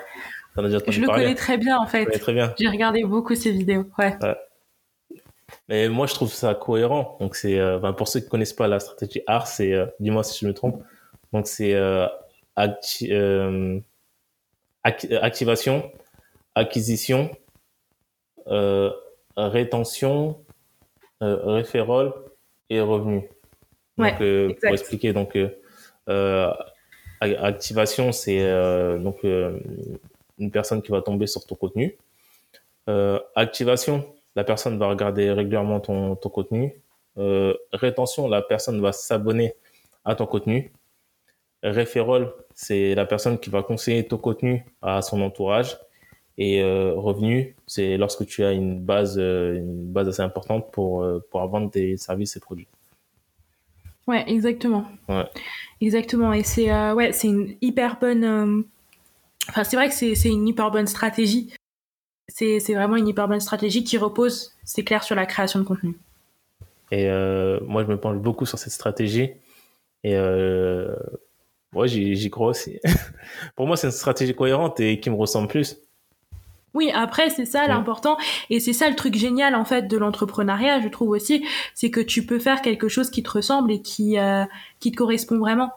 [0.56, 1.22] T'en as déjà entendu Je le parler?
[1.24, 2.06] connais très bien en fait.
[2.06, 2.52] Ouais, très bien.
[2.58, 3.86] J'ai regardé beaucoup ses vidéos.
[3.98, 4.18] Ouais.
[5.68, 7.16] Mais moi, je trouve ça cohérent.
[7.20, 10.22] Donc, c'est, euh, ben, pour ceux qui connaissent pas la stratégie AR, c'est, euh, dis-moi
[10.24, 10.82] si je me trompe.
[11.32, 12.06] Donc, c'est euh,
[12.56, 13.10] acti-
[14.84, 15.92] ac- euh, activation,
[16.54, 17.30] acquisition,
[19.36, 20.44] rétention,
[21.20, 22.14] référol
[22.68, 23.28] et revenu.
[23.98, 25.38] Donc, Ouais, pour expliquer, donc,
[27.20, 28.40] activation, c'est
[28.98, 31.96] donc une personne qui va tomber sur ton contenu.
[33.36, 36.80] Activation, la personne va regarder régulièrement ton, ton contenu.
[37.18, 39.54] Euh, rétention, la personne va s'abonner
[40.04, 40.72] à ton contenu.
[41.62, 45.78] Référol, c'est la personne qui va conseiller ton contenu à son entourage.
[46.38, 51.06] Et euh, revenu, c'est lorsque tu as une base, euh, une base assez importante pour,
[51.30, 52.68] pour vendre tes services et produits.
[54.06, 54.86] Ouais, exactement.
[55.08, 55.26] Ouais.
[55.80, 56.32] Exactement.
[56.32, 58.64] Et c'est euh, ouais, c'est une hyper bonne.
[59.48, 61.52] Enfin, c'est vrai que c'est c'est une hyper bonne stratégie.
[62.34, 65.64] C'est c'est vraiment une hyper bonne stratégie qui repose, c'est clair, sur la création de
[65.64, 65.96] contenu.
[66.92, 69.30] Et euh, moi, je me penche beaucoup sur cette stratégie.
[70.02, 70.94] Et euh,
[71.74, 72.78] ouais, j'y crois aussi.
[73.56, 75.76] Pour moi, c'est une stratégie cohérente et qui me ressemble plus.
[76.74, 77.68] Oui, après, c'est ça Ouais.
[77.68, 78.16] l'important.
[78.48, 81.44] Et c'est ça le truc génial, en fait, de l'entrepreneuriat, je trouve aussi.
[81.74, 84.44] C'est que tu peux faire quelque chose qui te ressemble et qui, euh,
[84.78, 85.72] qui te correspond vraiment.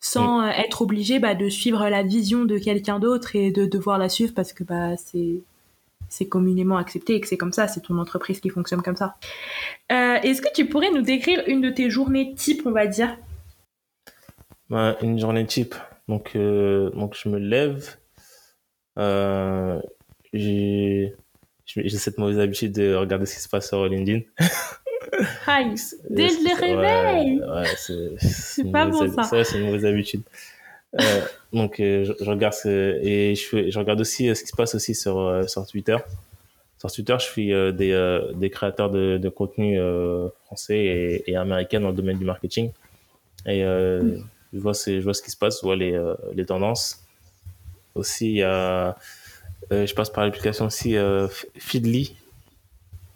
[0.00, 3.98] Sans euh, être obligé bah, de suivre la vision de quelqu'un d'autre et de devoir
[3.98, 5.40] la suivre parce que bah, c'est
[6.08, 9.16] c'est communément accepté et que c'est comme ça, c'est ton entreprise qui fonctionne comme ça.
[9.92, 13.16] Euh, Est-ce que tu pourrais nous décrire une de tes journées type, on va dire?
[14.70, 15.74] Ouais, une journée type.
[16.08, 17.96] Donc, euh, donc je me lève.
[18.98, 19.80] Euh,
[20.32, 21.14] j'ai
[21.66, 24.20] cette mauvaise habitude de regarder ce qui se passe sur LinkedIn.
[25.46, 25.74] Hi,
[26.10, 29.36] dès le réveil Ouais, ouais, c'est pas bon, ça.
[29.36, 30.22] ouais, c'est une mauvaise habitude.
[31.00, 31.20] Euh,
[31.52, 34.74] donc euh, je, je regarde ce, et je, regarde aussi euh, ce qui se passe
[34.74, 35.96] aussi sur sur Twitter.
[36.78, 39.80] Sur Twitter, je suis des des créateurs de, de contenu
[40.46, 42.70] français et, et américains dans le domaine du marketing.
[43.46, 44.18] Et euh,
[44.52, 46.00] je vois ce, je vois ce qui se passe, je vois les
[46.34, 47.04] les tendances.
[47.94, 48.96] Aussi, il y a
[49.72, 52.14] euh, je passe par l'application aussi euh, Feedly.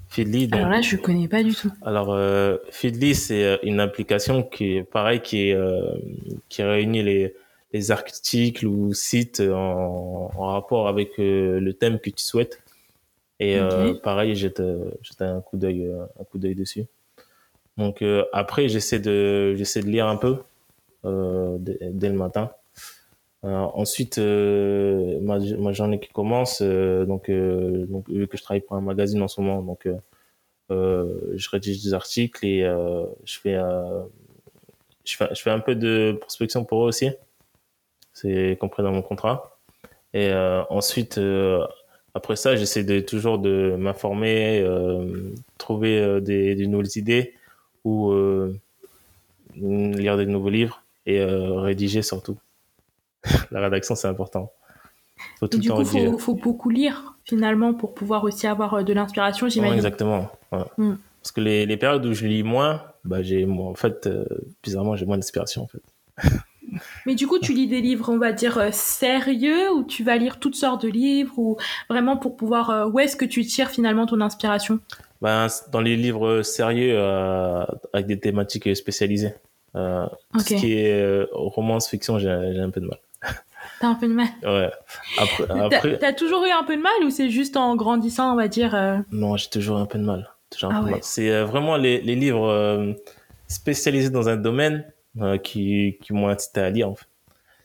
[0.08, 1.72] Feedly, donc Alors là, je connais pas du tout.
[1.82, 5.58] alors, euh, Feedly, c'est une application qui est pareil, qui, est,
[6.50, 7.34] qui réunit les,
[7.72, 12.62] les articles ou sites en, en rapport avec euh, le thème que tu souhaites.
[13.40, 16.84] Et euh, pareil, jette, euh, jette un coup d'œil, euh, un coup d'œil dessus.
[17.76, 20.38] Donc euh, après, j'essaie de, j'essaie de lire un peu
[21.04, 22.52] euh, dès, le matin.
[23.44, 28.42] Euh, ensuite, euh, ma, ma journée qui commence, euh, donc, euh, donc vu que je
[28.42, 29.96] travaille pour un magazine en ce moment, donc euh,
[30.70, 34.02] euh, je rédige des articles et euh, je fais euh,
[35.04, 37.10] je fais je fais un peu de prospection pour eux aussi
[38.12, 39.56] c'est compris dans mon contrat
[40.14, 41.66] et euh, ensuite euh,
[42.14, 47.34] après ça j'essaie de toujours de m'informer euh, trouver des, des nouvelles idées
[47.84, 48.12] ou
[49.56, 52.36] lire des nouveaux livres et rédiger surtout
[53.50, 54.52] la rédaction c'est important
[55.38, 58.46] faut tout le du temps coup, rédiger faut, faut beaucoup lire finalement pour pouvoir aussi
[58.46, 59.76] avoir de l'inspiration, Ouais, j'imagine.
[59.76, 60.30] exactement.
[60.50, 60.64] ouais.
[60.78, 60.94] Mm.
[61.22, 64.08] Parce que les, les périodes où je lis moins, bah j'ai en fait
[64.64, 65.82] bizarrement j'ai moins d'inspiration en fait.
[67.06, 70.16] Mais du coup, tu lis des livres, on va dire, euh, sérieux, ou tu vas
[70.16, 71.56] lire toutes sortes de livres, ou
[71.88, 72.70] vraiment pour pouvoir...
[72.70, 74.78] Euh, où est-ce que tu tires finalement ton inspiration?
[75.20, 79.34] Ben, Dans les livres sérieux, euh, avec des thématiques spécialisées.
[79.74, 82.98] Euh, Tout ce qui est romance, fiction, j'ai un peu de mal.
[83.80, 84.28] T'as un peu de mal?
[84.42, 84.70] Ouais.
[85.18, 88.48] Après, T'as toujours eu un peu de mal ou c'est juste en grandissant, on va
[88.48, 90.28] dire Non, j'ai toujours eu un peu de mal.
[90.62, 92.94] Ah c'est vraiment les, les livres
[93.48, 94.84] spécialisés dans un domaine
[95.20, 97.06] euh, qui, qui m'ont incité à lire en fait.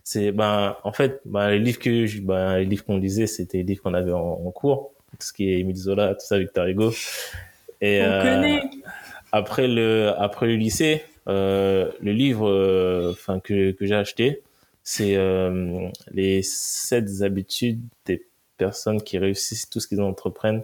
[0.04, 3.64] C'est ben en fait ben, les livres que ben, les livres qu'on lisait c'était les
[3.64, 6.94] livres qu'on avait en, cours tout ce qui est Émile Zola tout ça Victor Hugo
[7.82, 8.60] et On euh,
[9.34, 14.44] après le après le lycée euh, le livre enfin que que j'ai acheté
[14.90, 20.64] c'est euh, les sept habitudes des personnes qui réussissent tout ce qu'ils entreprennent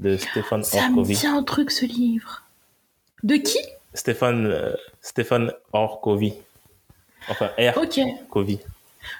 [0.00, 1.14] de Stéphane Orkovi.
[1.14, 2.44] Ça me un truc ce livre.
[3.24, 3.58] De qui?
[3.94, 6.34] Stéphane, euh, Stéphane Orkovi.
[7.28, 7.76] Enfin, R.
[7.78, 8.00] Ok.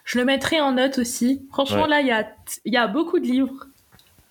[0.04, 1.42] Je le mettrai en note aussi.
[1.50, 2.28] Franchement, là, il y a,
[2.64, 3.66] y a beaucoup de livres.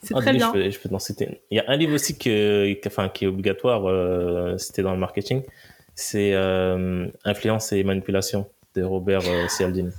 [0.04, 0.47] C'est ah, très bien.
[0.47, 1.41] Je peux, je peux t'en citer.
[1.52, 5.00] Il y a un livre aussi que, enfin, qui est obligatoire, euh, c'était dans le
[5.00, 5.43] marketing.
[5.95, 9.91] C'est euh, Influence et manipulation de Robert euh, Cialdini.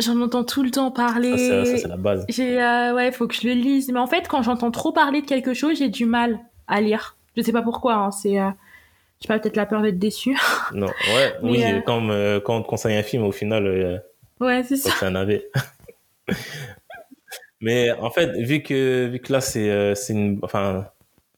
[0.00, 1.32] J'en entends tout le temps parler.
[1.34, 2.24] Ah, ça, c'est la base.
[2.28, 3.92] J'ai, ouais, faut que je le lise.
[3.92, 7.16] Mais en fait, quand j'entends trop parler de quelque chose, j'ai du mal à lire.
[7.36, 7.94] Je sais pas pourquoi.
[7.94, 8.10] Hein.
[8.10, 8.38] C'est,
[9.20, 10.34] je sais pas, peut-être la peur d'être déçu.
[10.72, 13.98] non, ouais, oui, euh, quand, euh, quand on te conseille un film, au final, euh,
[14.40, 14.90] ouais, c'est ça.
[14.98, 15.42] C'est un AV.
[17.60, 20.86] Mais en fait, vu que, vu que là, c'est, c'est une, enfin,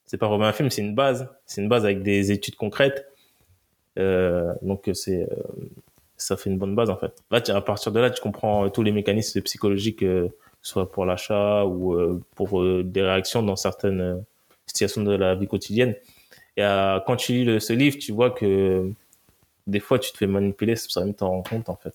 [0.06, 1.28] c'est pas vraiment un film, c'est une base.
[1.44, 3.08] C'est une base avec des études concrètes.
[3.96, 5.28] donc, c'est,
[6.16, 7.12] ça fait une bonne base, en fait.
[7.32, 10.04] Là, à partir de là, tu comprends tous les mécanismes psychologiques,
[10.60, 14.24] soit pour l'achat ou pour des réactions dans certaines
[14.66, 15.96] situations de la vie quotidienne.
[16.56, 18.92] Et euh, quand tu lis ce livre, tu vois que
[19.66, 21.94] des fois, tu te fais manipuler sans même t'en rendre compte, en fait.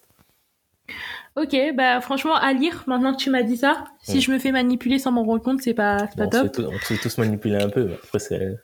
[1.36, 4.52] Ok, bah franchement, à lire, maintenant que tu m'as dit ça, si je me fais
[4.52, 6.60] manipuler sans m'en rendre compte, c'est pas, pas top.
[6.60, 8.58] on se fait tous manipuler un peu, après, c'est,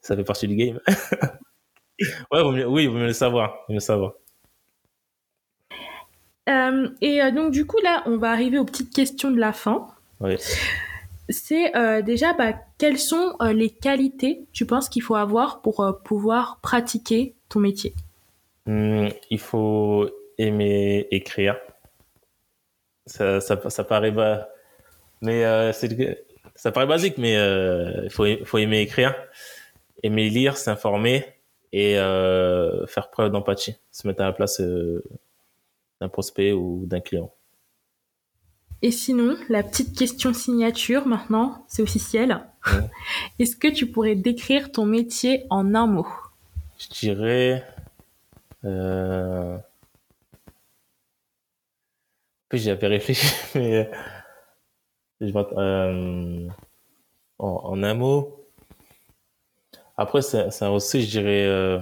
[0.00, 0.80] ça fait partie du game.
[2.32, 3.50] ouais, vaut mieux, oui, il vaut mieux le savoir.
[3.68, 4.14] Vaut mieux le savoir.
[6.48, 9.52] Euh, et euh, donc, du coup, là, on va arriver aux petites questions de la
[9.52, 9.86] fin.
[10.20, 10.36] Oui
[11.30, 15.80] c'est euh, déjà bah, quelles sont euh, les qualités tu penses qu'il faut avoir pour
[15.80, 17.94] euh, pouvoir pratiquer ton métier?
[18.66, 21.56] Hmm, Il faut aimer écrire.
[23.06, 24.12] Ça, ça, paraît
[25.20, 25.72] mais
[26.54, 29.14] ça paraît basique, mais il faut, faut aimer écrire,
[30.04, 31.24] aimer lire, s'informer
[31.72, 37.34] et faire preuve d'empathie, se mettre à la place d'un prospect ou d'un client.
[38.82, 42.46] Et sinon, la petite question signature maintenant, c'est officiel.
[43.38, 46.06] Est-ce que tu pourrais décrire ton métier en un mot?
[46.78, 47.64] Je dirais.
[48.64, 49.58] Euh...
[52.52, 53.90] J'ai un réfléchi, mais.
[55.22, 56.48] Euh...
[57.38, 58.46] En, en, un mot.
[59.96, 61.44] Après, c'est aussi, je dirais.
[61.46, 61.80] Euh...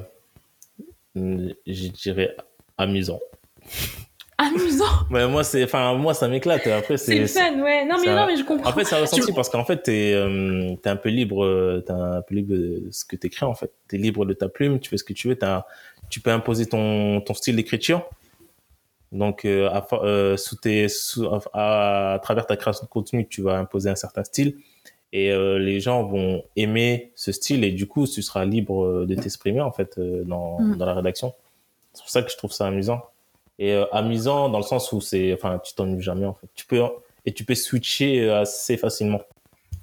[1.14, 2.36] Je dirais
[2.76, 3.20] amusant
[4.38, 4.84] amusant.
[5.10, 6.66] Mais moi, c'est, enfin, moi, ça m'éclate.
[6.66, 7.26] Après, c'est.
[7.26, 7.84] C'est fun, ouais.
[7.84, 8.70] Non, mais non, mais je comprends.
[8.70, 12.22] En fait, ça ressenti parce qu'en fait, t'es, euh, t'es un peu libre, t'es un
[12.22, 13.72] peu libre de ce que t'écris, en fait.
[13.88, 15.66] T'es libre de ta plume, tu fais ce que tu veux, t'as,
[16.08, 18.08] tu peux imposer ton, ton style d'écriture.
[19.12, 23.42] Donc, euh, à, euh, sous tes, sous, à, à, travers ta création de contenu, tu
[23.42, 24.56] vas imposer un certain style.
[25.12, 29.14] Et euh, les gens vont aimer ce style et du coup, tu seras libre de
[29.14, 30.76] t'exprimer, en fait, euh, dans, mm.
[30.76, 31.34] dans la rédaction.
[31.94, 33.02] C'est pour ça que je trouve ça amusant
[33.58, 36.48] et euh, amusant dans le sens où c'est, enfin, tu t'ennuies jamais en fait.
[36.54, 36.82] Tu peux
[37.26, 39.20] et tu peux switcher euh, assez facilement.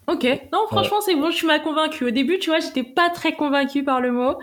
[0.08, 2.06] Ok, non, franchement, c'est bon, tu m'as convaincu.
[2.06, 4.38] Au début, tu vois, j'étais pas très convaincu par le mot,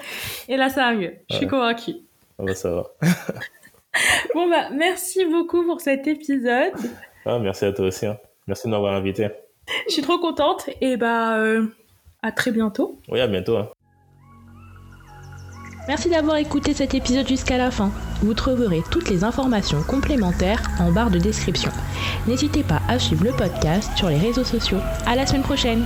[0.49, 1.15] et là, ça va mieux.
[1.31, 1.93] Je suis convaincu.
[2.39, 2.91] Ah bah, ça va.
[4.35, 6.73] bon, bah, merci beaucoup pour cet épisode.
[7.25, 8.07] Ah, merci à toi aussi.
[8.07, 8.19] Hein.
[8.49, 9.29] Merci de m'avoir invité.
[9.87, 11.67] Je suis trop contente, et bah, euh,
[12.23, 12.99] à très bientôt.
[13.09, 13.57] Oui, à bientôt.
[13.57, 13.69] Hein.
[15.89, 17.91] Merci d'avoir écouté cet épisode jusqu'à la fin.
[18.23, 21.73] Vous trouverez toutes les informations complémentaires en barre de description.
[22.29, 24.79] N'hésitez pas à suivre le podcast sur les réseaux sociaux.
[25.07, 25.85] À la semaine prochaine!